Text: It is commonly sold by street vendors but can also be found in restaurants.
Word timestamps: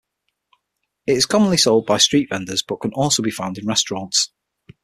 It 1.05 1.15
is 1.15 1.27
commonly 1.27 1.57
sold 1.57 1.85
by 1.85 1.97
street 1.99 2.29
vendors 2.31 2.63
but 2.67 2.81
can 2.81 2.91
also 2.93 3.21
be 3.21 3.29
found 3.29 3.59
in 3.59 3.67
restaurants. 3.67 4.31